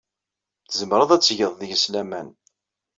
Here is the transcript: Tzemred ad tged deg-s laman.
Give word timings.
Tzemred 0.69 1.09
ad 1.15 1.21
tged 1.21 1.51
deg-s 1.59 1.85
laman. 1.93 2.27